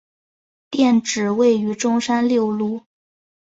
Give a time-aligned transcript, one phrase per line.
[0.71, 2.81] 店址位于中山六路。